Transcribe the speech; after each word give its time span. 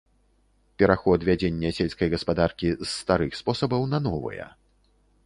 Пераход 0.81 1.25
вядзення 1.29 1.71
сельскай 1.79 2.09
гаспадаркі 2.15 2.71
з 2.79 2.87
старых 2.95 3.39
спосабаў 3.41 3.87
на 3.93 3.99
новыя. 4.07 4.49